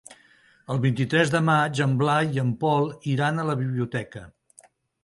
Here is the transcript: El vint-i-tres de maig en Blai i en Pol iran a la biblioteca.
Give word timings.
El 0.75 0.79
vint-i-tres 0.85 1.33
de 1.35 1.41
maig 1.51 1.83
en 1.87 1.93
Blai 2.01 2.35
i 2.39 2.43
en 2.47 2.51
Pol 2.65 2.91
iran 3.17 3.39
a 3.39 3.47
la 3.53 3.59
biblioteca. 3.63 4.27